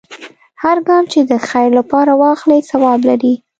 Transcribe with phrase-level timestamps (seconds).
[0.63, 3.33] هر ګام چې د خیر لپاره واخلې، ثواب لري.